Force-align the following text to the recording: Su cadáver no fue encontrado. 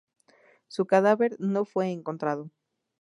Su 0.67 0.87
cadáver 0.87 1.35
no 1.37 1.63
fue 1.63 1.91
encontrado. 1.91 2.49